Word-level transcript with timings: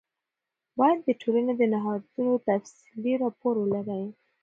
باید 0.79 0.99
د 1.03 1.09
ټولنې 1.21 1.53
د 1.57 1.61
نهادونو 1.73 2.33
تفصیلي 2.47 3.13
راپور 3.23 3.53
ولرئ. 3.59 4.05